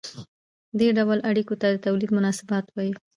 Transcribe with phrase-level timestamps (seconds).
[0.79, 2.93] دې ډول اړیکو ته د تولید مناسبات وايي.